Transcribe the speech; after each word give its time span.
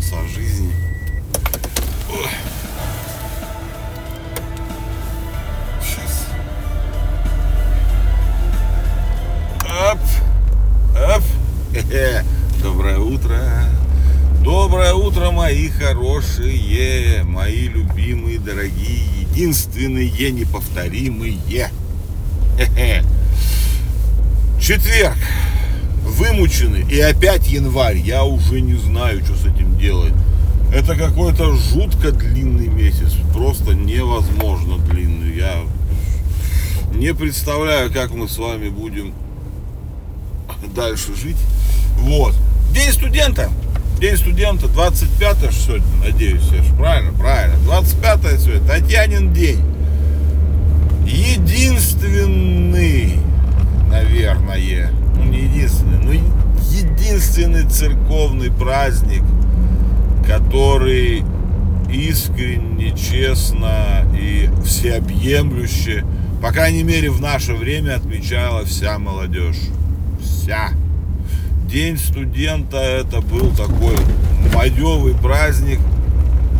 задумался 0.00 0.16
о 0.18 0.28
жизни. 0.28 0.72
Сейчас. 5.82 6.26
Оп, 9.92 9.98
оп. 10.96 11.22
Хе-хе. 11.72 12.24
Доброе 12.62 12.98
утро. 12.98 13.38
Доброе 14.42 14.94
утро, 14.94 15.30
мои 15.30 15.68
хорошие, 15.68 17.22
мои 17.24 17.68
любимые, 17.68 18.38
дорогие, 18.38 19.04
единственные, 19.20 20.30
неповторимые. 20.30 21.70
Хе-хе. 22.56 23.04
Четверг. 24.60 25.16
Вымучены. 26.10 26.84
И 26.90 27.00
опять 27.00 27.48
январь. 27.48 27.98
Я 27.98 28.24
уже 28.24 28.60
не 28.60 28.74
знаю, 28.74 29.24
что 29.24 29.34
с 29.34 29.46
этим 29.46 29.78
делать. 29.78 30.12
Это 30.72 30.96
какой-то 30.96 31.56
жутко 31.56 32.12
длинный 32.12 32.68
месяц. 32.68 33.14
Просто 33.32 33.74
невозможно 33.74 34.78
длинный. 34.78 35.36
Я 35.36 35.54
не 36.94 37.12
представляю, 37.14 37.92
как 37.92 38.12
мы 38.12 38.28
с 38.28 38.38
вами 38.38 38.68
будем 38.68 39.12
дальше 40.74 41.14
жить. 41.14 41.36
Вот. 41.98 42.34
День 42.72 42.92
студента. 42.92 43.50
День 44.00 44.16
студента 44.16 44.66
25 44.68 45.36
сегодня, 45.52 45.86
надеюсь, 46.02 46.48
я 46.52 46.62
же 46.62 46.74
правильно, 46.74 47.12
правильно. 47.12 47.58
25 47.64 48.40
сегодня, 48.40 48.66
Татьянин 48.66 49.30
день. 49.32 49.62
Единственный, 51.06 53.20
наверное, 53.90 54.90
ну 55.20 55.30
не 55.30 55.40
единственный, 55.40 55.98
но 55.98 56.12
единственный 56.12 57.68
церковный 57.68 58.50
праздник, 58.50 59.22
который 60.26 61.24
искренне, 61.90 62.96
честно 62.96 64.06
и 64.18 64.48
всеобъемлюще, 64.64 66.04
по 66.40 66.52
крайней 66.52 66.82
мере 66.82 67.10
в 67.10 67.20
наше 67.20 67.54
время 67.54 67.96
отмечала 67.96 68.64
вся 68.64 68.98
молодежь. 68.98 69.58
Вся. 70.22 70.70
День 71.68 71.98
студента 71.98 72.78
это 72.78 73.20
был 73.20 73.50
такой 73.50 73.96
майовый 74.54 75.14
праздник. 75.14 75.80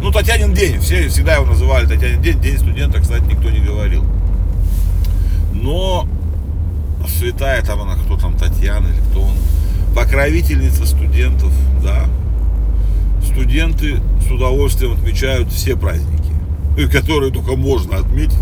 Ну, 0.03 0.11
Татьянин 0.13 0.55
день, 0.55 0.79
все 0.81 1.09
всегда 1.09 1.35
его 1.35 1.47
называли 1.47 1.87
Татьянин 1.87 2.23
день, 2.23 2.41
день 2.41 2.59
студента, 2.59 3.01
кстати, 3.01 3.23
никто 3.25 3.51
не 3.51 3.61
говорил. 3.61 4.05
Но 5.53 6.07
святая 7.19 7.63
там 7.63 7.81
она, 7.81 7.97
кто 7.97 8.17
там, 8.17 8.37
Татьяна 8.37 8.87
или 8.89 9.01
кто 9.11 9.23
он, 9.23 9.37
покровительница 9.95 10.87
студентов, 10.87 11.53
да. 11.83 12.07
Студенты 13.25 14.01
с 14.27 14.31
удовольствием 14.31 14.93
отмечают 14.93 15.53
все 15.53 15.77
праздники, 15.77 16.33
которые 16.93 17.33
только 17.33 17.57
можно 17.57 17.99
отметить. 17.99 18.39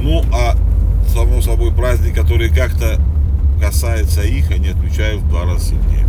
Ну, 0.00 0.24
а 0.32 0.56
само 1.08 1.40
собой 1.40 1.72
праздник, 1.72 2.14
который 2.14 2.48
как-то 2.50 3.00
касается 3.60 4.22
их, 4.22 4.50
они 4.50 4.68
отмечают 4.68 5.22
в 5.22 5.28
два 5.28 5.44
раза 5.44 5.66
сильнее. 5.66 6.06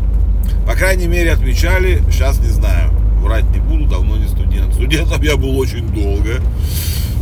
По 0.65 0.73
крайней 0.73 1.07
мере, 1.07 1.31
отмечали, 1.31 2.02
сейчас 2.09 2.39
не 2.39 2.49
знаю, 2.49 2.91
врать 3.21 3.49
не 3.53 3.59
буду, 3.59 3.85
давно 3.85 4.17
не 4.17 4.27
студент. 4.27 4.73
Студентом 4.73 5.21
я 5.21 5.37
был 5.37 5.57
очень 5.57 5.87
долго, 5.87 6.41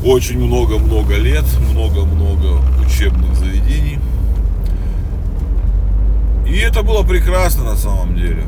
очень 0.05 0.39
много-много 0.39 1.15
лет, 1.15 1.45
много-много 1.71 2.59
учебных 2.85 3.35
заведений. 3.35 3.99
И 6.53 6.57
это 6.57 6.83
было 6.83 7.01
прекрасно 7.01 7.63
на 7.63 7.75
самом 7.75 8.15
деле. 8.15 8.43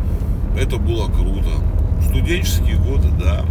Это 0.56 0.78
было 0.78 1.08
круто. 1.08 1.50
Студенческие 2.08 2.76
годы, 2.78 3.08
да. 3.20 3.44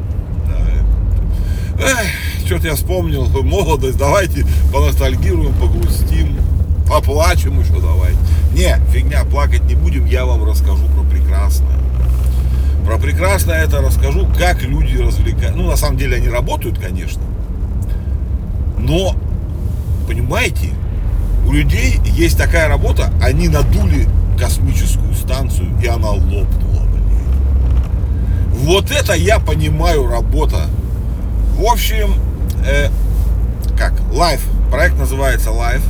да. 0.47 1.84
Эх, 1.84 2.47
что-то 2.47 2.69
я 2.69 2.76
вспомнил, 2.76 3.26
молодость, 3.43 3.98
давайте 3.98 4.47
поностальгируем, 4.72 5.53
погрустим 5.54 6.38
поплачем 6.87 7.60
еще 7.60 7.81
давай. 7.81 8.12
Не, 8.54 8.76
фигня, 8.93 9.25
плакать 9.25 9.64
не 9.64 9.75
будем, 9.75 10.04
я 10.06 10.25
вам 10.25 10.44
расскажу 10.44 10.87
про 10.94 11.03
прекрасное. 11.03 11.78
Про 12.84 12.98
прекрасное 12.98 13.64
это 13.64 13.81
расскажу, 13.81 14.28
как 14.38 14.62
люди 14.62 14.98
развлекают. 14.98 15.56
Ну, 15.56 15.66
на 15.66 15.76
самом 15.76 15.97
деле 15.97 16.16
они 16.16 16.28
работают, 16.28 16.78
конечно. 16.78 17.22
Но, 18.78 19.16
понимаете, 20.06 20.70
у 21.47 21.53
людей 21.53 21.98
есть 22.04 22.37
такая 22.37 22.69
работа, 22.69 23.10
они 23.22 23.48
надули 23.48 24.06
космическую 24.39 25.15
станцию, 25.15 25.69
и 25.83 25.87
она 25.87 26.11
лопнула, 26.11 26.84
блин. 26.91 27.05
Вот 28.53 28.91
это 28.91 29.15
я 29.15 29.39
понимаю 29.39 30.06
работа. 30.06 30.67
В 31.56 31.65
общем, 31.65 32.15
э, 32.67 32.89
как, 33.77 33.93
Life, 34.12 34.43
проект 34.71 34.99
называется 34.99 35.50
Life 35.50 35.84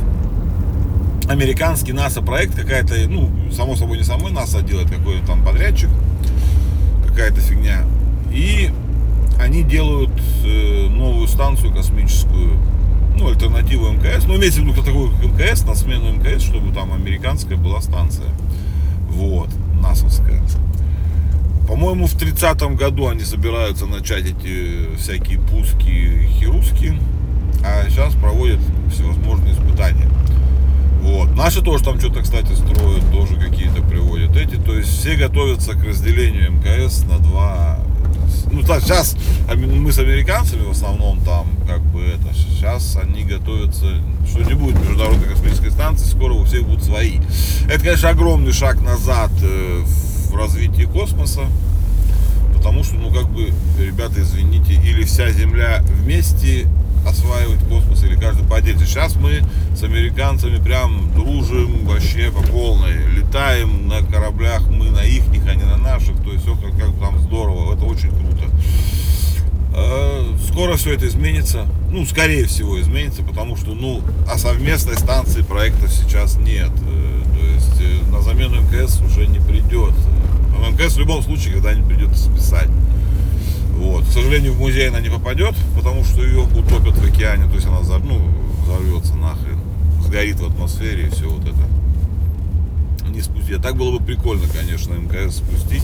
американский 1.27 1.93
НАСА 1.93 2.21
проект 2.21 2.55
какая-то, 2.55 2.95
ну, 3.07 3.31
само 3.51 3.75
собой 3.75 3.97
не 3.97 4.03
самой 4.03 4.31
НАСА 4.31 4.61
делает, 4.61 4.89
какой-то 4.89 5.25
там 5.25 5.43
подрядчик, 5.43 5.89
какая-то 7.07 7.41
фигня. 7.41 7.83
И 8.31 8.71
они 9.39 9.63
делают 9.63 10.11
э, 10.43 10.87
новую 10.89 11.27
станцию 11.27 11.73
космическую, 11.73 12.59
ну, 13.15 13.29
альтернативу 13.29 13.89
МКС. 13.91 14.25
Ну, 14.25 14.37
имеется 14.37 14.61
в 14.61 14.63
виду 14.63 14.81
такую 14.81 15.11
МКС, 15.23 15.63
на 15.65 15.75
смену 15.75 16.11
МКС, 16.13 16.43
чтобы 16.43 16.73
там 16.73 16.93
американская 16.93 17.57
была 17.57 17.81
станция. 17.81 18.27
Вот, 19.09 19.49
НАСАвская. 19.81 20.41
По-моему, 21.67 22.05
в 22.05 22.15
30-м 22.15 22.75
году 22.75 23.07
они 23.07 23.21
собираются 23.21 23.87
начать 23.87 24.25
эти 24.25 24.95
всякие 24.97 25.39
пуски 25.39 26.27
хируски, 26.39 26.99
а 27.63 27.89
сейчас 27.89 28.13
проводят 28.13 28.59
всевозможные 28.91 29.53
испытания. 29.53 30.07
Вот. 31.01 31.35
Наши 31.35 31.61
тоже 31.61 31.83
там 31.83 31.99
что-то, 31.99 32.21
кстати, 32.21 32.53
строят, 32.53 33.11
тоже 33.11 33.35
какие-то 33.35 33.81
приводят 33.81 34.35
эти. 34.35 34.55
То 34.55 34.77
есть 34.77 34.89
все 34.89 35.15
готовятся 35.15 35.73
к 35.73 35.83
разделению 35.83 36.51
МКС 36.51 37.03
на 37.03 37.19
два. 37.19 37.79
Ну, 38.51 38.63
так, 38.63 38.83
сейчас 38.83 39.15
мы 39.55 39.91
с 39.91 39.99
американцами 39.99 40.63
в 40.63 40.71
основном 40.71 41.19
там, 41.21 41.47
как 41.67 41.81
бы 41.81 42.01
это, 42.03 42.33
сейчас 42.33 42.97
они 43.01 43.23
готовятся, 43.23 43.85
что 44.27 44.43
не 44.43 44.53
будет 44.53 44.79
международной 44.79 45.27
космической 45.27 45.71
станции, 45.71 46.05
скоро 46.05 46.33
у 46.33 46.43
всех 46.45 46.63
будут 46.63 46.83
свои. 46.83 47.19
Это, 47.67 47.79
конечно, 47.79 48.09
огромный 48.09 48.53
шаг 48.53 48.81
назад 48.81 49.31
э, 49.41 49.83
в 50.29 50.35
развитии 50.35 50.83
космоса, 50.83 51.41
потому 52.55 52.83
что, 52.83 52.95
ну, 52.95 53.11
как 53.11 53.29
бы, 53.29 53.51
ребята, 53.79 54.21
извините, 54.21 54.73
или 54.73 55.03
вся 55.03 55.31
Земля 55.31 55.83
вместе, 55.87 56.67
осваивать 57.05 57.59
космос 57.67 58.03
или 58.03 58.15
каждый 58.15 58.45
по 58.47 58.57
отдельности. 58.57 58.89
Сейчас 58.89 59.15
мы 59.15 59.41
с 59.75 59.83
американцами 59.83 60.61
прям 60.61 61.11
дружим 61.13 61.85
вообще 61.85 62.31
по 62.31 62.41
полной. 62.41 62.97
Летаем 63.15 63.87
на 63.87 64.01
кораблях, 64.01 64.67
мы 64.69 64.89
на 64.89 65.03
их, 65.03 65.23
а 65.47 65.55
не 65.55 65.63
на 65.63 65.77
наших. 65.77 66.21
То 66.23 66.31
есть 66.31 66.43
все 66.43 66.55
как, 66.55 66.77
как 66.77 66.99
там 66.99 67.19
здорово. 67.19 67.73
Это 67.73 67.85
очень 67.85 68.09
круто. 68.09 68.49
А, 69.77 70.35
скоро 70.47 70.75
все 70.77 70.93
это 70.93 71.07
изменится. 71.07 71.67
Ну, 71.91 72.05
скорее 72.05 72.45
всего, 72.45 72.79
изменится, 72.79 73.23
потому 73.23 73.55
что, 73.55 73.73
ну, 73.73 74.01
а 74.29 74.37
совместной 74.37 74.95
станции 74.95 75.41
проектов 75.41 75.91
сейчас 75.91 76.37
нет. 76.37 76.71
Э, 76.71 77.23
то 77.37 77.45
есть 77.45 77.81
э, 77.81 78.11
на 78.11 78.21
замену 78.21 78.61
МКС 78.61 79.01
уже 79.01 79.27
не 79.27 79.39
придет. 79.39 79.93
МКС 80.71 80.95
в 80.95 80.99
любом 80.99 81.21
случае 81.23 81.53
когда-нибудь 81.53 81.87
придется 81.87 82.23
списать. 82.23 82.69
Вот. 83.75 84.05
К 84.05 84.11
сожалению, 84.11 84.53
в 84.53 84.59
музей 84.59 84.89
она 84.89 85.01
не 85.01 85.09
попадет, 85.09 85.53
потому 85.75 86.03
что 86.03 86.23
ее 86.23 86.39
утопят 86.39 86.97
в 86.97 87.05
океане, 87.05 87.45
то 87.47 87.55
есть 87.55 87.67
она 87.67 87.79
ну, 88.03 88.21
взорвется 88.63 89.15
нахрен, 89.15 89.59
сгорит 90.01 90.39
в 90.39 90.45
атмосфере 90.45 91.07
и 91.07 91.09
все 91.09 91.29
вот 91.29 91.43
это. 91.43 93.09
Не 93.09 93.21
спустить. 93.21 93.57
А 93.57 93.61
так 93.61 93.75
было 93.75 93.97
бы 93.97 94.03
прикольно, 94.03 94.45
конечно, 94.47 94.93
МКС 94.93 95.37
спустить. 95.37 95.83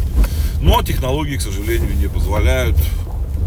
Но 0.61 0.81
технологии, 0.81 1.35
к 1.35 1.41
сожалению, 1.41 1.95
не 1.97 2.07
позволяют 2.07 2.77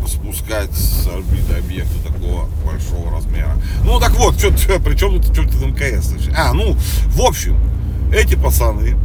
спускать 0.07 0.73
с 0.73 1.07
орбиты 1.07 1.55
объекта 1.55 1.95
такого 2.07 2.47
большого 2.67 3.11
размера. 3.11 3.57
Ну 3.85 3.99
так 3.99 4.13
вот, 4.13 4.39
что, 4.39 4.51
при 4.81 4.97
чем 4.97 5.21
тут, 5.21 5.33
что 5.33 5.43
тут 5.43 5.63
МКС? 5.63 6.13
А, 6.37 6.53
ну, 6.53 6.77
в 7.07 7.23
общем, 7.23 7.57
эти 8.13 8.35
пацаны 8.35 8.97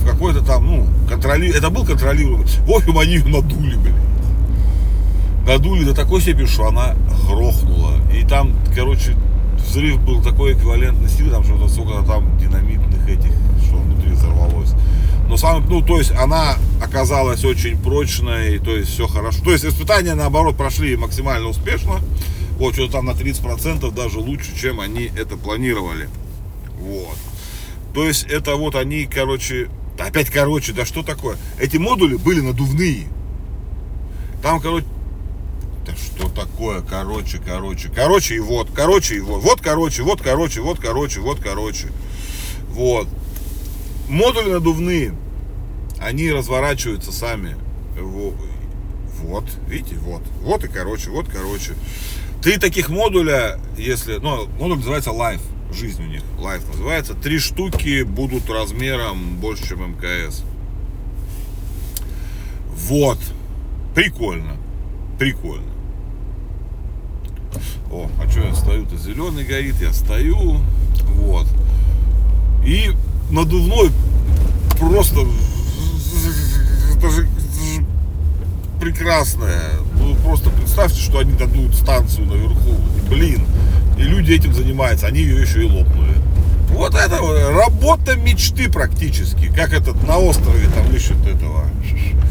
в 0.00 0.06
какой-то 0.06 0.44
там, 0.44 0.66
ну, 0.66 0.86
контроли... 1.08 1.50
это 1.50 1.70
был 1.70 1.86
контролируемый. 1.86 2.46
В 2.46 2.70
общем, 2.70 2.98
они 2.98 3.14
ее 3.14 3.24
надули, 3.24 3.76
блин 3.76 3.94
надули 5.46 5.84
до 5.84 5.94
такой 5.94 6.20
степени, 6.20 6.46
что 6.46 6.66
она 6.66 6.94
грохнула. 7.28 7.94
И 8.12 8.26
там, 8.26 8.54
короче, 8.74 9.16
взрыв 9.58 10.00
был 10.02 10.22
такой 10.22 10.54
эквивалентной 10.54 11.08
силы, 11.08 11.30
там 11.30 11.44
что-то 11.44 11.68
сколько 11.68 12.02
там 12.02 12.38
динамитных 12.38 13.08
этих, 13.08 13.32
что 13.66 13.76
внутри 13.76 14.12
взорвалось. 14.12 14.72
Но 15.28 15.36
сам, 15.36 15.64
ну, 15.68 15.82
то 15.82 15.98
есть 15.98 16.12
она 16.12 16.54
оказалась 16.82 17.44
очень 17.44 17.78
прочной, 17.78 18.58
то 18.58 18.70
есть 18.70 18.90
все 18.90 19.06
хорошо. 19.06 19.42
То 19.42 19.52
есть 19.52 19.64
испытания, 19.64 20.14
наоборот, 20.14 20.56
прошли 20.56 20.96
максимально 20.96 21.48
успешно. 21.48 22.00
Вот, 22.58 22.74
что-то 22.74 22.92
там 22.92 23.06
на 23.06 23.10
30% 23.10 23.92
даже 23.94 24.18
лучше, 24.18 24.58
чем 24.58 24.80
они 24.80 25.10
это 25.16 25.36
планировали. 25.36 26.08
Вот. 26.80 27.16
То 27.92 28.04
есть 28.04 28.24
это 28.24 28.56
вот 28.56 28.74
они, 28.76 29.04
короче, 29.04 29.68
Опять 29.98 30.30
короче, 30.30 30.72
да 30.72 30.84
что 30.84 31.02
такое? 31.02 31.36
Эти 31.58 31.78
модули 31.78 32.16
были 32.16 32.40
надувные. 32.40 33.06
Там, 34.42 34.60
короче, 34.60 34.86
да 35.86 35.94
что 35.94 36.28
такое, 36.28 36.82
короче, 36.82 37.38
короче, 37.38 37.88
короче 37.88 38.36
и 38.36 38.40
вот, 38.40 38.68
короче 38.74 39.16
и 39.16 39.20
вот, 39.20 39.42
вот, 39.42 39.60
короче, 39.60 40.02
вот, 40.02 40.20
короче, 40.20 40.60
вот, 40.60 40.80
короче, 40.80 41.20
вот, 41.20 41.40
короче, 41.40 41.88
вот. 42.70 43.08
Модули 44.08 44.50
надувные, 44.50 45.14
они 45.98 46.30
разворачиваются 46.30 47.12
сами. 47.12 47.56
Вот, 47.98 49.44
видите, 49.66 49.96
вот, 49.96 50.22
вот 50.42 50.64
и 50.64 50.68
короче, 50.68 51.10
вот, 51.10 51.26
короче. 51.28 51.72
Три 52.42 52.58
таких 52.58 52.90
модуля, 52.90 53.58
если, 53.76 54.18
ну, 54.18 54.46
модуль 54.58 54.78
называется 54.78 55.10
Life, 55.10 55.40
жизнь 55.72 56.02
у 56.02 56.06
них, 56.06 56.22
Life 56.38 56.68
называется. 56.68 57.14
Три 57.14 57.38
штуки 57.38 58.02
будут 58.02 58.48
размером 58.50 59.36
больше, 59.36 59.66
чем 59.66 59.92
МКС. 59.92 60.44
Вот, 62.70 63.18
прикольно, 63.94 64.56
прикольно. 65.18 65.75
О, 67.90 68.08
а 68.20 68.30
что 68.30 68.40
я 68.40 68.54
стою-то? 68.54 68.96
Зеленый 68.96 69.44
горит, 69.44 69.76
я 69.80 69.92
стою. 69.92 70.60
Вот. 71.16 71.46
И 72.64 72.90
надувной 73.30 73.90
просто 74.78 75.20
это 76.96 77.10
же, 77.10 77.28
прекрасное. 78.80 79.70
Ну, 79.98 80.14
просто 80.16 80.50
представьте, 80.50 81.00
что 81.00 81.18
они 81.18 81.32
дадут 81.32 81.74
станцию 81.74 82.26
наверху. 82.26 82.76
Блин. 83.08 83.46
И 83.98 84.02
люди 84.02 84.32
этим 84.32 84.52
занимаются. 84.52 85.06
Они 85.06 85.20
ее 85.20 85.40
еще 85.40 85.64
и 85.64 85.70
лопнули. 85.70 86.14
Вот 86.70 86.94
это 86.94 87.18
работа 87.52 88.16
мечты 88.16 88.68
практически. 88.70 89.46
Как 89.46 89.72
этот 89.72 90.06
на 90.06 90.18
острове 90.18 90.68
там 90.74 90.94
ищут 90.94 91.26
этого. 91.26 91.64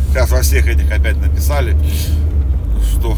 Сейчас 0.09 0.31
во 0.31 0.41
всех 0.41 0.67
этих 0.67 0.91
опять 0.91 1.17
написали, 1.17 1.75
что 2.91 3.17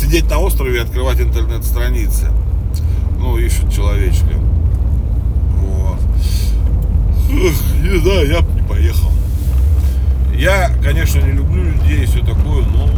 сидеть 0.00 0.28
на 0.30 0.38
острове 0.38 0.78
и 0.78 0.82
открывать 0.82 1.20
интернет-страницы. 1.20 2.30
Ну, 3.18 3.36
ищут 3.36 3.72
человечка. 3.72 4.34
Вот. 5.58 6.00
Не 7.28 7.98
знаю, 8.00 8.28
я 8.28 8.40
бы 8.40 8.52
не 8.60 8.66
поехал. 8.66 9.10
Я, 10.34 10.70
конечно, 10.82 11.20
не 11.20 11.32
люблю 11.32 11.64
людей 11.64 12.04
и 12.04 12.06
все 12.06 12.20
такое, 12.20 12.64
но 12.64 12.88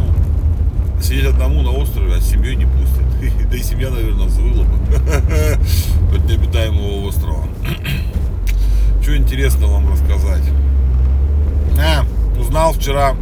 сидеть 1.01 1.25
одному 1.25 1.61
на 1.61 1.71
острове, 1.71 2.15
а 2.15 2.21
с 2.21 2.29
семьей 2.29 2.55
не 2.55 2.65
пустят. 2.65 3.03
Да 3.51 3.57
и 3.57 3.61
семья, 3.61 3.89
наверное, 3.89 4.27
взвыла 4.27 4.63
бы 4.63 4.95
от 6.15 6.25
необитаемого 6.25 7.07
острова. 7.07 7.43
Что 9.01 9.17
интересно 9.17 9.67
вам 9.67 9.91
рассказать? 9.91 10.43
А, 11.77 12.05
узнал 12.39 12.73
вчера 12.73 13.15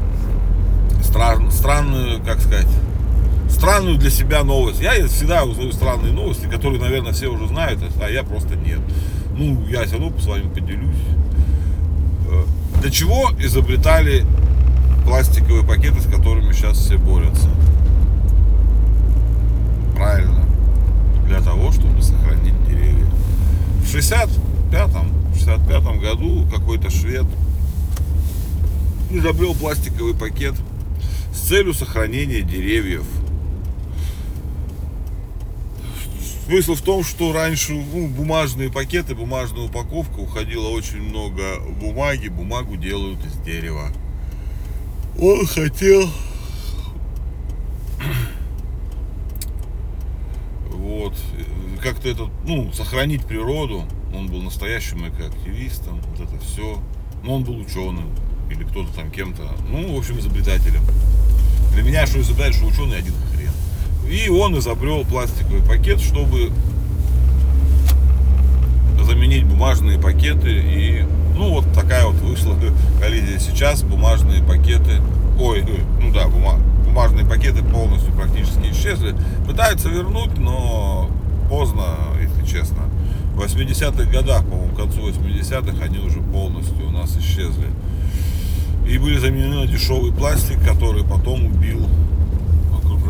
стран, 1.03 1.51
странную, 1.51 2.21
как 2.23 2.39
сказать, 2.39 2.67
странную 3.61 3.99
для 3.99 4.09
себя 4.09 4.43
новость. 4.43 4.81
Я 4.81 5.07
всегда 5.07 5.43
узнаю 5.43 5.71
странные 5.71 6.11
новости, 6.11 6.47
которые, 6.47 6.81
наверное, 6.81 7.13
все 7.13 7.27
уже 7.27 7.47
знают, 7.47 7.79
а 8.01 8.09
я 8.09 8.23
просто 8.23 8.55
нет. 8.55 8.79
Ну, 9.37 9.63
я 9.67 9.83
все 9.83 9.99
равно 9.99 10.17
с 10.17 10.25
вами 10.25 10.49
поделюсь. 10.49 10.97
Э, 12.31 12.43
для 12.81 12.89
чего 12.89 13.29
изобретали 13.37 14.25
пластиковые 15.05 15.63
пакеты, 15.63 16.01
с 16.01 16.05
которыми 16.05 16.51
сейчас 16.53 16.79
все 16.79 16.97
борются? 16.97 17.51
Правильно. 19.95 20.43
Для 21.27 21.39
того, 21.41 21.71
чтобы 21.71 22.01
сохранить 22.01 22.55
деревья. 22.67 23.05
В 23.83 23.95
65-м, 23.95 25.35
65 25.35 25.99
году 25.99 26.47
какой-то 26.51 26.89
швед 26.89 27.27
изобрел 29.11 29.53
пластиковый 29.53 30.15
пакет 30.15 30.55
с 31.31 31.41
целью 31.41 31.75
сохранения 31.75 32.41
деревьев– 32.41 33.05
Смысл 36.51 36.75
в 36.75 36.81
том, 36.81 37.01
что 37.05 37.31
раньше 37.31 37.71
ну, 37.71 38.09
бумажные 38.09 38.69
пакеты, 38.69 39.15
бумажная 39.15 39.67
упаковка, 39.67 40.19
уходило 40.19 40.67
очень 40.67 41.01
много 41.01 41.61
бумаги, 41.79 42.27
бумагу 42.27 42.75
делают 42.75 43.25
из 43.25 43.37
дерева. 43.37 43.87
Он 45.17 45.47
хотел 45.47 46.09
вот 50.71 51.13
как-то 51.81 52.09
это, 52.09 52.29
ну, 52.45 52.73
сохранить 52.73 53.25
природу. 53.25 53.85
Он 54.13 54.27
был 54.27 54.41
настоящим 54.41 55.07
экоактивистом, 55.07 56.01
вот 56.01 56.19
это 56.19 56.37
все. 56.43 56.83
Но 57.23 57.35
он 57.35 57.45
был 57.45 57.59
ученым 57.59 58.09
или 58.49 58.65
кто-то 58.65 58.91
там 58.93 59.09
кем-то, 59.09 59.55
ну, 59.69 59.95
в 59.95 59.97
общем, 59.97 60.19
изобретателем. 60.19 60.83
Для 61.73 61.83
меня, 61.83 62.05
что 62.05 62.19
изобретатель, 62.19 62.57
что 62.57 62.65
ученый 62.65 62.97
один. 62.97 63.13
И 64.11 64.27
он 64.27 64.59
изобрел 64.59 65.05
пластиковый 65.05 65.61
пакет, 65.61 66.01
чтобы 66.01 66.51
заменить 69.01 69.45
бумажные 69.45 69.97
пакеты. 69.97 70.49
И 70.51 71.05
ну 71.37 71.51
вот 71.51 71.73
такая 71.73 72.05
вот 72.05 72.15
вышла 72.15 72.57
коллизия. 73.01 73.39
Сейчас 73.39 73.83
бумажные 73.83 74.43
пакеты, 74.43 75.01
ой, 75.39 75.63
ну 76.01 76.11
да, 76.11 76.27
бумажные 76.27 77.25
пакеты 77.25 77.63
полностью 77.63 78.11
практически 78.13 78.69
исчезли. 78.73 79.15
Пытаются 79.47 79.87
вернуть, 79.87 80.37
но 80.37 81.09
поздно, 81.49 81.85
если 82.21 82.45
честно. 82.45 82.83
В 83.33 83.41
80-х 83.41 84.11
годах, 84.11 84.43
по-моему, 84.43 84.73
к 84.73 84.77
концу 84.77 85.07
80-х 85.07 85.85
они 85.85 85.99
уже 85.99 86.19
полностью 86.19 86.85
у 86.85 86.91
нас 86.91 87.15
исчезли. 87.15 87.67
И 88.85 88.97
были 88.97 89.17
заменены 89.19 89.61
на 89.61 89.67
дешевый 89.67 90.11
пластик, 90.11 90.61
который 90.67 91.05
потом 91.05 91.45
убил 91.45 91.87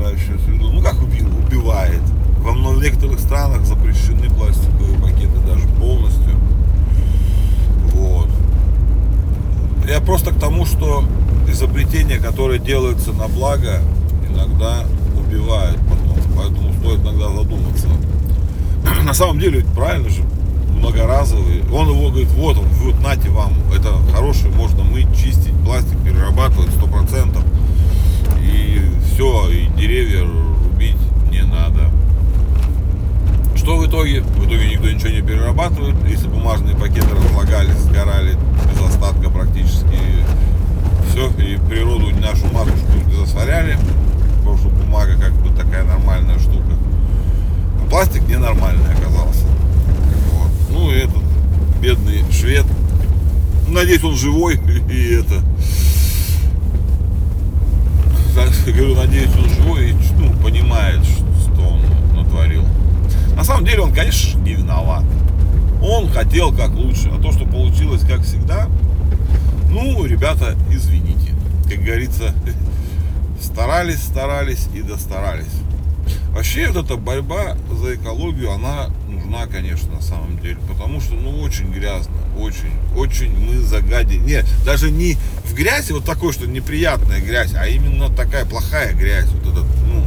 окружающую 0.02 0.40
среду. 0.40 0.70
Ну 0.72 0.82
как 0.82 1.02
убил? 1.02 1.28
Убивает. 1.46 2.02
Во 2.40 2.54
многих 2.54 2.94
некоторых 2.94 3.20
странах 3.20 3.66
запрещены 3.66 4.30
пластиковые 4.30 4.98
пакеты 5.00 5.38
даже 5.46 5.68
полностью. 5.80 6.40
Вот. 7.94 8.30
Я 9.88 10.02
просто 10.02 10.32
к 10.32 10.40
тому, 10.40 10.66
что 10.66 11.04
изобретения, 11.48 12.18
которые 12.18 12.60
делаются 12.60 13.12
на 13.14 13.28
благо, 13.28 13.82
иногда 14.28 14.86
убивают 15.18 15.78
потом. 15.78 16.18
Поэтому 16.36 16.74
стоит 16.74 17.02
иногда 17.02 17.30
задуматься. 17.30 17.88
На 19.04 19.14
самом 19.14 19.40
деле, 19.40 19.64
правильно 19.76 20.10
же, 20.10 20.24
многоразовый. 20.70 21.64
Он 21.72 21.90
его 21.90 22.10
говорит, 22.10 22.30
вот 22.30 22.58
он, 22.58 22.66
вот 22.66 23.00
нате 23.02 23.30
вам, 23.30 23.54
это 23.76 23.94
хороший, 24.12 24.50
можно 24.50 24.84
мыть, 24.84 25.16
чистить, 25.16 25.54
пластик 25.64 25.98
перерабатывать 26.04 26.72
сто 26.72 26.88
процентов 26.88 27.44
и 28.42 28.91
все, 29.14 29.50
и 29.50 29.68
деревья 29.78 30.22
рубить 30.22 30.96
не 31.32 31.42
надо. 31.42 31.90
Что 33.56 33.78
в 33.78 33.88
итоге? 33.88 34.22
В 34.22 34.46
итоге 34.46 34.70
никто 34.70 34.90
ничего 34.90 35.10
не 35.10 35.22
перерабатывает. 35.22 35.96
Если 36.08 36.28
бумажные 36.28 36.76
пакеты 36.76 37.10
разлагались, 37.14 37.78
сгорали 37.78 38.38
без 38.70 38.82
остатка 38.82 39.30
практически, 39.30 39.98
все, 41.10 41.30
и 41.44 41.58
природу 41.70 42.10
нашу 42.20 42.48
матушку 42.48 42.88
засоряли, 43.16 43.78
потому 44.40 44.58
что 44.58 44.70
бумага 44.70 45.16
как 45.20 45.34
бы 45.34 45.50
такая 45.56 45.84
нормальная 45.84 46.40
штука. 46.40 46.74
А 47.82 47.90
пластик 47.90 48.28
ненормальный 48.28 48.94
оказался. 48.94 49.46
Вот. 50.34 50.52
Ну 50.72 50.92
и 50.92 50.96
этот 50.96 51.24
бедный 51.82 52.24
швед, 52.32 52.66
надеюсь 53.68 54.04
он 54.04 54.16
живой 54.16 54.56
и 54.90 55.22
это 55.22 55.44
говорю, 58.82 58.96
надеюсь, 58.96 59.32
он 59.38 59.50
живой 59.50 59.90
и 59.90 59.96
ну, 60.18 60.34
понимает, 60.42 61.04
что 61.06 61.62
он 61.62 61.82
натворил. 62.16 62.64
На 63.36 63.44
самом 63.44 63.66
деле 63.66 63.82
он, 63.82 63.94
конечно, 63.94 64.40
не 64.40 64.54
виноват. 64.54 65.04
Он 65.82 66.10
хотел 66.10 66.54
как 66.56 66.72
лучше. 66.72 67.10
А 67.10 67.22
то, 67.22 67.32
что 67.32 67.46
получилось 67.46 68.02
как 68.08 68.22
всегда, 68.22 68.68
ну, 69.70 70.06
ребята, 70.06 70.56
извините. 70.70 71.34
Как 71.70 71.80
говорится, 71.80 72.34
старались, 73.42 74.02
старались 74.04 74.68
и 74.74 74.82
достарались. 74.82 75.62
Вообще 76.34 76.70
вот 76.70 76.86
эта 76.86 76.98
борьба 76.98 77.58
за 77.72 77.96
экологию, 77.96 78.52
она 78.52 78.90
нужна, 79.32 79.48
конечно, 79.48 79.94
на 79.94 80.02
самом 80.02 80.40
деле. 80.40 80.58
Потому 80.68 81.00
что, 81.00 81.14
ну, 81.14 81.42
очень 81.42 81.72
грязно. 81.72 82.14
Очень, 82.38 82.72
очень 82.96 83.38
мы 83.38 83.60
загадили. 83.60 84.20
Нет, 84.20 84.46
даже 84.66 84.92
не 84.92 85.18
в 85.46 85.54
грязи 85.54 85.94
вот 85.94 86.06
такой, 86.06 86.34
что 86.34 86.48
неприятная 86.48 87.22
грязь, 87.22 87.54
а 87.56 87.68
именно 87.68 88.10
такая 88.10 88.46
плохая 88.46 88.94
грязь. 88.94 89.28
Вот 89.28 89.54
этот, 89.54 89.66
ну, 89.88 90.06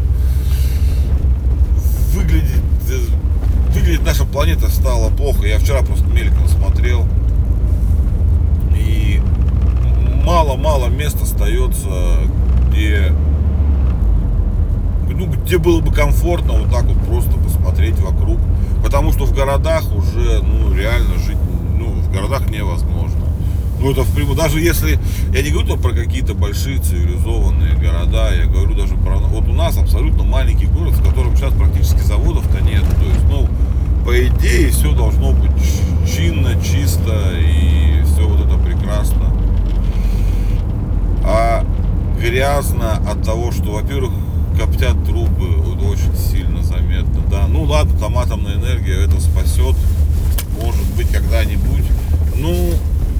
выглядит, 2.12 2.62
выглядит 3.70 4.04
наша 4.04 4.24
планета 4.24 4.68
стала 4.70 5.10
плохо. 5.10 5.46
Я 5.46 5.58
вчера 5.58 5.82
просто 5.82 6.06
мельком 6.06 6.48
смотрел. 6.48 7.06
И 8.76 9.20
мало-мало 10.24 10.88
мест 10.88 11.20
остается, 11.22 12.20
где 12.68 13.12
ну, 15.16 15.26
где 15.26 15.58
было 15.58 15.80
бы 15.80 15.92
комфортно 15.92 16.54
вот 16.54 16.72
так 16.72 16.84
вот 16.84 16.98
просто 17.06 17.30
посмотреть 17.38 17.98
вокруг. 18.00 18.38
Потому 18.84 19.12
что 19.12 19.24
в 19.24 19.34
городах 19.34 19.82
уже, 19.96 20.42
ну, 20.42 20.72
реально 20.74 21.18
жить, 21.18 21.38
ну, 21.78 21.86
в 21.86 22.12
городах 22.12 22.48
невозможно. 22.50 23.24
Ну 23.80 23.90
это 23.90 24.02
в 24.02 24.14
прямом, 24.14 24.36
даже 24.36 24.60
если, 24.60 24.98
я 25.32 25.42
не 25.42 25.50
говорю 25.50 25.78
про 25.78 25.92
какие-то 25.92 26.34
большие 26.34 26.78
цивилизованные 26.78 27.74
города, 27.76 28.32
я 28.32 28.44
говорю 28.44 28.74
даже 28.74 28.94
про, 28.94 29.16
вот 29.16 29.48
у 29.48 29.52
нас 29.52 29.76
абсолютно 29.78 30.22
маленький 30.22 30.66
город, 30.66 30.92
в 30.92 31.02
котором 31.02 31.34
сейчас 31.34 31.52
практически 31.54 32.00
заводов-то 32.00 32.62
нет. 32.62 32.82
То 32.82 33.06
есть, 33.06 33.24
ну, 33.30 33.48
по 34.04 34.26
идее, 34.26 34.68
все 34.68 34.94
должно 34.94 35.32
быть 35.32 35.50
чинно, 36.06 36.50
чисто 36.62 37.32
и 37.40 38.02
все 38.04 38.28
вот 38.28 38.46
это 38.46 38.58
прекрасно. 38.58 39.34
А 41.24 41.64
грязно 42.20 42.98
от 43.10 43.22
того, 43.22 43.50
что, 43.50 43.72
во-первых, 43.72 44.12
коптят 44.56 45.04
трубы 45.04 45.54
очень 45.88 46.16
сильно 46.16 46.62
заметно, 46.62 47.22
да. 47.30 47.46
Ну 47.46 47.64
ладно, 47.64 47.98
там 47.98 48.18
атомная 48.18 48.54
энергия 48.54 49.04
это 49.04 49.20
спасет, 49.20 49.76
может 50.60 50.86
быть, 50.96 51.08
когда-нибудь. 51.10 51.84
Ну, 52.36 52.72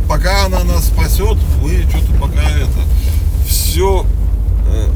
пока 0.09 0.47
она 0.47 0.64
нас 0.64 0.87
спасет, 0.87 1.37
мы 1.62 1.83
что-то 1.88 2.12
пока 2.21 2.43
это 2.43 2.81
все 3.47 4.05
э, 4.69 4.88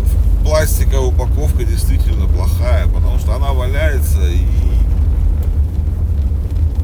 пластиковая 0.44 1.08
упаковка 1.08 1.64
действительно 1.64 2.26
плохая, 2.26 2.86
потому 2.86 3.18
что 3.18 3.34
она 3.34 3.52
валяется 3.52 4.26
и 4.26 4.44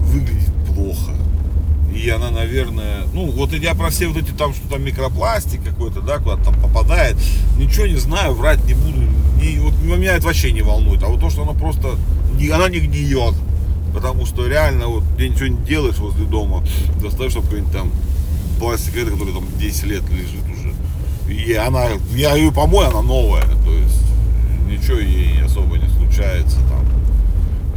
выглядит 0.03 0.53
плохо. 0.75 1.13
И 1.95 2.09
она, 2.11 2.31
наверное, 2.31 3.03
ну, 3.13 3.31
вот 3.31 3.53
я 3.53 3.75
про 3.75 3.91
все 3.91 4.09
вот 4.09 4.17
эти 4.17 4.33
там, 4.33 4.53
что 4.53 4.69
там 4.69 4.85
микропластик 4.85 5.63
какой-то, 5.63 6.01
да, 6.01 6.19
куда-то 6.19 6.45
там 6.45 6.61
попадает, 6.61 7.17
ничего 7.57 7.87
не 7.87 7.97
знаю, 7.97 8.35
врать 8.35 8.65
не 8.65 8.75
буду. 8.75 9.01
Не, 9.41 9.59
вот 9.61 9.75
меня 9.81 10.17
это 10.17 10.27
вообще 10.27 10.51
не 10.53 10.63
волнует. 10.63 11.03
А 11.05 11.07
вот 11.07 11.21
то, 11.21 11.31
что 11.31 11.43
она 11.43 11.53
просто, 11.53 11.97
не, 12.39 12.49
она 12.49 12.69
не 12.69 12.81
гниет. 12.81 13.35
Потому 13.95 14.27
что 14.27 14.49
реально, 14.49 14.89
вот, 14.89 15.05
ты 15.17 15.29
ничего 15.29 15.47
не 15.47 15.65
делаешь 15.65 15.99
возле 15.99 16.25
дома, 16.25 16.65
достаточно 17.01 17.43
какой-нибудь 17.43 17.73
там 17.73 17.93
пластик, 18.59 18.95
который 18.95 19.33
там 19.33 19.45
10 19.59 19.85
лет 19.85 20.03
лежит 20.11 20.43
уже. 20.53 20.75
И 21.33 21.53
она, 21.55 21.87
я 22.13 22.35
ее 22.35 22.51
помою, 22.51 22.89
она 22.89 23.03
новая. 23.03 23.45
То 23.65 23.73
есть 23.73 24.03
ничего 24.69 24.99
ей 24.99 25.43
особо 25.45 25.79
не 25.79 25.89
случается 25.89 26.57
там. 26.69 26.85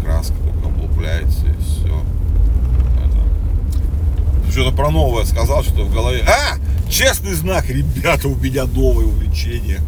Краска 0.04 0.34
только 0.44 0.70
облупляется 0.70 1.46
и. 1.46 1.67
Что-то 4.52 4.76
про 4.76 4.90
новое 4.90 5.26
сказал, 5.26 5.64
что-то 5.64 5.84
в 5.84 5.94
голове. 5.94 6.26
А! 6.28 6.58
Честный 6.90 7.34
знак, 7.34 7.70
ребята, 7.70 8.30
у 8.30 8.36
меня 8.36 8.66
новое 8.66 9.06
увлечение. 9.06 9.82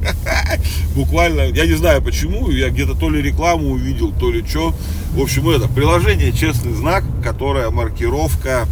Буквально, 0.95 1.43
я 1.43 1.65
не 1.65 1.75
знаю 1.75 2.01
почему, 2.01 2.49
я 2.49 2.69
где-то 2.69 2.93
то 2.93 3.09
ли 3.09 3.21
рекламу 3.21 3.71
увидел, 3.71 4.11
то 4.11 4.29
ли 4.29 4.45
что. 4.45 4.75
В 5.13 5.21
общем, 5.21 5.49
это 5.49 5.69
приложение 5.69 6.33
Честный 6.33 6.73
знак, 6.73 7.03
которая 7.23 7.69
маркировка, 7.69 8.67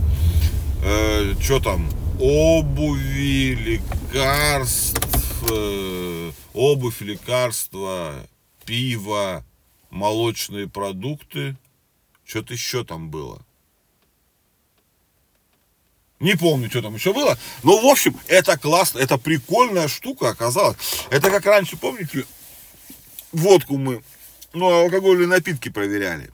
э, 0.83 1.33
что 1.41 1.59
там, 1.59 1.89
обуви, 2.19 3.79
лекарств, 4.11 5.01
э, 5.49 6.31
обувь, 6.53 7.01
лекарства, 7.01 8.13
пиво, 8.65 9.45
молочные 9.89 10.67
продукты. 10.67 11.55
Что-то 12.25 12.53
еще 12.53 12.83
там 12.83 13.09
было. 13.09 13.46
Не 16.19 16.35
помню, 16.35 16.69
что 16.69 16.81
там 16.81 16.95
еще 16.95 17.13
было. 17.13 17.37
Но, 17.63 17.79
в 17.79 17.85
общем, 17.85 18.15
это 18.27 18.57
классно, 18.57 18.99
это 18.99 19.17
прикольная 19.17 19.87
штука 19.87 20.29
оказалась. 20.29 20.77
Это 21.11 21.29
как 21.29 21.45
раньше, 21.45 21.77
помните, 21.77 22.25
водку 23.31 23.77
мы, 23.77 24.01
ну, 24.53 24.67
алкогольные 24.67 25.27
напитки 25.27 25.69
проверяли. 25.69 26.31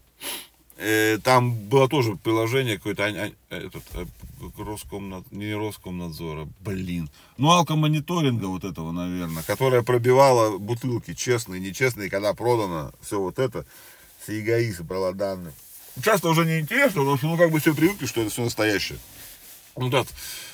Э, 0.78 1.18
там 1.24 1.54
было 1.54 1.88
тоже 1.88 2.16
приложение 2.16 2.78
какое-то, 2.78 3.06
а, 3.06 3.32
а, 3.50 3.56
этот, 3.56 3.84
э, 3.94 4.06
Роскомнад, 4.58 5.24
не 5.32 5.54
Роскомнадзора, 5.54 6.48
блин. 6.62 7.10
Ну, 7.38 7.52
алкомониторинга 7.52 8.46
вот 8.46 8.64
этого, 8.64 8.92
наверное, 8.92 9.44
которая 9.44 9.84
пробивала 9.84 10.58
бутылки 10.58 11.14
честные, 11.14 11.62
нечестные, 11.62 12.10
когда 12.10 12.34
продано 12.34 12.92
все 13.02 13.20
вот 13.20 13.38
это, 13.40 13.66
все 14.22 14.42
эгоисты 14.42 14.84
брала 14.84 15.14
данные. 15.14 15.54
Часто 16.04 16.30
уже 16.30 16.46
не 16.46 16.60
интересно, 16.60 17.02
потому 17.02 17.18
что, 17.18 17.28
ну, 17.28 17.38
как 17.38 17.52
бы 17.52 17.60
все 17.60 17.76
привыкли, 17.76 18.06
что 18.06 18.22
это 18.22 18.32
все 18.32 18.44
настоящее. 18.44 18.98
Ну 19.76 19.90
да, 19.90 20.06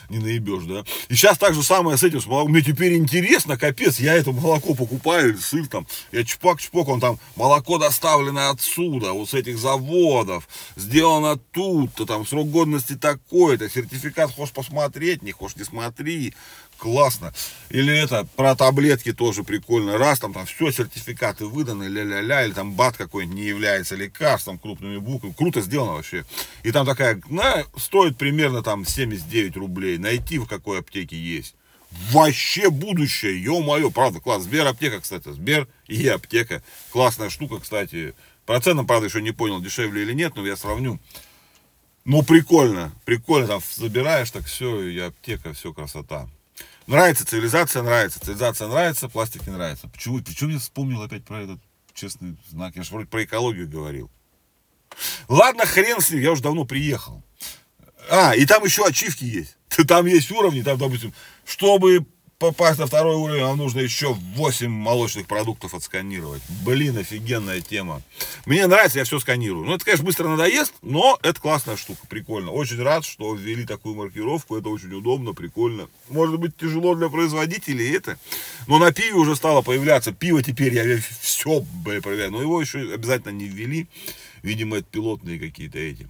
не 0.10 0.18
наебешь, 0.18 0.64
да. 0.64 0.84
И 1.10 1.16
сейчас 1.16 1.38
так 1.38 1.54
же 1.54 1.62
самое 1.62 1.98
с 1.98 2.04
этим, 2.04 2.22
с 2.22 2.26
молоком. 2.26 2.52
Мне 2.52 2.62
теперь 2.62 2.96
интересно, 2.96 3.58
капец, 3.58 4.00
я 4.00 4.14
это 4.14 4.32
молоко 4.32 4.74
покупаю, 4.74 5.30
или 5.30 5.38
сыр 5.38 5.68
там, 5.68 5.88
я 6.12 6.24
чпак-чпок, 6.24 6.88
он 6.88 7.00
там, 7.00 7.20
молоко 7.36 7.78
доставлено 7.78 8.50
отсюда, 8.50 9.12
вот 9.12 9.30
с 9.30 9.34
этих 9.34 9.58
заводов, 9.58 10.48
сделано 10.78 11.38
тут-то, 11.52 12.06
там, 12.06 12.26
срок 12.26 12.50
годности 12.50 12.96
такой-то, 12.96 13.70
сертификат 13.70 14.32
хочешь 14.32 14.54
посмотреть, 14.54 15.22
не 15.22 15.32
хочешь 15.32 15.58
не 15.58 15.64
смотри, 15.66 16.34
классно. 16.80 17.34
Или 17.70 17.96
это, 17.96 18.26
про 18.36 18.56
таблетки 18.56 19.14
тоже 19.14 19.44
прикольно. 19.44 19.98
Раз, 19.98 20.20
там, 20.20 20.34
там 20.34 20.46
все, 20.46 20.72
сертификаты 20.72 21.46
выданы, 21.46 21.84
ля-ля-ля, 21.84 22.46
или 22.46 22.54
там 22.54 22.74
бат 22.74 22.98
какой-нибудь 22.98 23.36
не 23.36 23.46
является 23.46 23.96
лекарством 23.96 24.58
крупными 24.58 24.98
буквами. 24.98 25.34
Круто 25.34 25.62
сделано 25.62 25.94
вообще. 25.94 26.26
И 26.64 26.72
там 26.72 26.86
такая, 26.86 27.22
на, 27.30 27.66
стоит 27.78 28.18
примерно 28.18 28.64
там 28.64 28.86
79 28.86 29.58
рублей. 29.58 29.98
Найти 29.98 30.40
в 30.40 30.48
какой 30.48 30.80
аптеке 30.80 31.18
есть. 31.18 31.56
Вообще 32.12 32.70
будущее, 32.70 33.42
ё-моё, 33.44 33.92
правда, 33.92 34.20
класс. 34.20 34.44
Сбер 34.44 34.66
аптека, 34.66 35.02
кстати, 35.02 35.32
Сбер 35.32 35.68
и 35.88 36.08
аптека. 36.08 36.64
Классная 36.92 37.30
штука, 37.30 37.60
кстати. 37.60 38.14
По 38.46 38.60
ценам, 38.60 38.88
правда, 38.88 39.08
еще 39.08 39.22
не 39.22 39.32
понял, 39.32 39.62
дешевле 39.62 40.04
или 40.04 40.14
нет, 40.14 40.34
но 40.36 40.46
я 40.46 40.56
сравню. 40.56 41.00
Ну, 42.06 42.24
прикольно, 42.24 42.92
прикольно, 43.06 43.48
там 43.48 43.62
забираешь, 43.76 44.32
так 44.32 44.46
все, 44.46 44.82
и 44.82 44.98
аптека, 45.00 45.54
все, 45.54 45.74
красота. 45.74 46.28
Нравится 46.90 47.24
цивилизация, 47.24 47.84
нравится. 47.84 48.20
Цивилизация 48.20 48.68
нравится, 48.68 49.10
пластик 49.10 49.46
не 49.46 49.54
нравится. 49.54 49.88
Почему? 49.88 50.24
Почему 50.24 50.50
я 50.50 50.58
вспомнил 50.58 51.04
опять 51.04 51.24
про 51.24 51.44
этот 51.44 51.60
честный 51.94 52.36
знак? 52.50 52.76
Я 52.76 52.82
же 52.82 52.90
вроде 52.92 53.08
про 53.08 53.24
экологию 53.24 53.70
говорил. 53.70 54.10
Ладно, 55.28 55.68
хрен 55.68 56.02
с 56.02 56.10
ним, 56.10 56.20
я 56.20 56.32
уже 56.32 56.42
давно 56.42 56.66
приехал. 56.66 57.24
А, 58.10 58.36
и 58.36 58.44
там 58.48 58.64
еще 58.64 58.84
ачивки 58.88 59.24
есть. 59.24 59.56
Там 59.88 60.08
есть 60.08 60.32
уровни, 60.32 60.64
там, 60.64 60.80
допустим, 60.80 61.14
чтобы 61.46 62.08
попасть 62.40 62.80
на 62.80 62.88
второй 62.88 63.16
уровень, 63.18 63.44
вам 63.44 63.58
нужно 63.58 63.82
еще 63.82 64.14
8 64.14 64.70
молочных 64.70 65.28
продуктов 65.28 65.74
отсканировать. 65.74 66.42
Блин, 66.66 66.98
офигенная 66.98 67.60
тема. 67.60 68.02
Мне 68.46 68.66
нравится, 68.66 69.00
я 69.00 69.06
все 69.06 69.20
сканирую. 69.20 69.66
Ну, 69.66 69.76
это, 69.76 69.84
конечно, 69.84 70.06
быстро 70.06 70.30
надоест, 70.30 70.74
но 70.82 71.20
это 71.22 71.40
классная 71.40 71.76
штука, 71.76 72.08
прикольно. 72.08 72.52
Очень 72.52 72.82
рад, 72.82 73.04
что 73.04 73.36
ввели 73.36 73.66
такую 73.66 73.96
маркировку, 73.96 74.58
это 74.58 74.70
очень 74.70 74.94
удобно, 74.94 75.34
прикольно. 75.34 75.90
Может 76.08 76.40
быть, 76.40 76.56
тяжело 76.56 76.96
для 76.96 77.10
производителей 77.10 77.94
это, 77.94 78.18
но 78.68 78.80
на 78.80 78.94
пиве 78.94 79.16
уже 79.16 79.36
стало 79.36 79.62
появляться. 79.62 80.14
Пиво 80.14 80.42
теперь 80.42 80.74
я 80.74 81.00
все 81.22 81.64
проверяю, 81.84 82.32
но 82.32 82.42
его 82.42 82.62
еще 82.62 82.94
обязательно 82.94 83.34
не 83.34 83.48
ввели. 83.48 83.88
Видимо, 84.44 84.78
это 84.78 84.88
пилотные 84.90 85.40
какие-то 85.40 85.78
эти. 85.78 86.08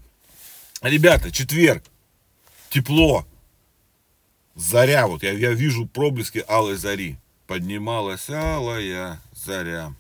Ребята, 0.84 1.32
четверг, 1.32 1.84
тепло, 2.70 3.26
заря, 4.60 5.08
вот 5.08 5.24
я, 5.24 5.32
я 5.32 5.54
вижу 5.54 5.88
проблески 5.88 6.44
алой 6.48 6.76
зари. 6.76 7.18
Поднималась 7.48 8.30
алая 8.30 9.20
заря. 9.34 9.94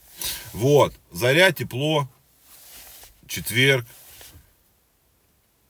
Вот, 0.53 0.93
заря, 1.11 1.51
тепло, 1.51 2.07
четверг. 3.27 3.85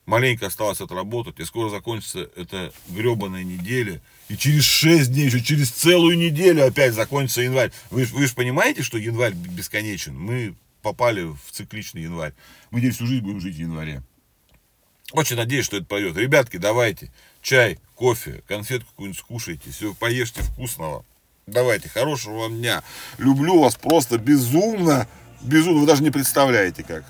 Маленько 0.05 0.47
осталось 0.47 0.81
отработать, 0.81 1.39
и 1.39 1.45
скоро 1.45 1.69
закончится 1.69 2.29
эта 2.35 2.73
гребаная 2.89 3.43
неделя. 3.43 4.01
И 4.27 4.35
через 4.35 4.63
6 4.63 5.11
дней, 5.13 5.27
еще 5.27 5.39
через 5.39 5.69
целую 5.69 6.17
неделю 6.17 6.65
опять 6.65 6.93
закончится 6.93 7.41
январь. 7.41 7.71
Вы, 7.91 8.05
вы 8.05 8.25
же 8.25 8.33
понимаете, 8.33 8.81
что 8.81 8.97
январь 8.97 9.33
бесконечен? 9.33 10.17
Мы 10.17 10.55
попали 10.81 11.21
в 11.23 11.51
цикличный 11.51 12.03
январь. 12.03 12.33
Мы 12.71 12.79
здесь 12.79 12.95
всю 12.95 13.05
жизнь 13.05 13.23
будем 13.23 13.39
жить 13.39 13.55
в 13.55 13.59
январе. 13.59 14.01
Очень 15.11 15.35
надеюсь, 15.35 15.65
что 15.65 15.77
это 15.77 15.85
пойдет. 15.85 16.17
Ребятки, 16.17 16.57
давайте 16.57 17.11
чай, 17.41 17.79
кофе, 17.99 18.41
конфетку 18.47 18.89
какую-нибудь 18.91 19.19
скушайте, 19.19 19.71
все, 19.71 19.93
поешьте 19.93 20.41
вкусного. 20.41 21.03
Давайте, 21.47 21.89
хорошего 21.89 22.39
вам 22.39 22.57
дня. 22.57 22.81
Люблю 23.17 23.59
вас 23.59 23.75
просто 23.75 24.17
безумно, 24.17 25.05
безумно, 25.41 25.81
вы 25.81 25.85
даже 25.85 26.01
не 26.01 26.09
представляете 26.09 26.83
как. 26.83 27.03